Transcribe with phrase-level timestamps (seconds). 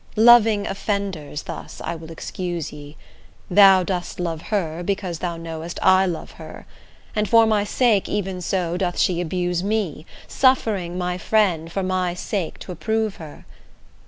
[0.17, 2.97] Loving offenders thus I will excuse ye:
[3.51, 6.65] Thou dost love her, because thou know'st I love her;
[7.15, 12.15] And for my sake even so doth she abuse me, Suffering my friend for my
[12.15, 13.45] sake to approve her.